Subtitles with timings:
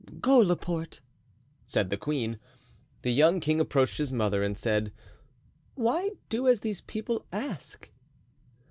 [0.19, 0.99] "Go, Laporte,"
[1.67, 2.39] said the queen.
[3.03, 4.91] The young king approached his mother and said,
[5.75, 7.87] "Why do as these people ask?"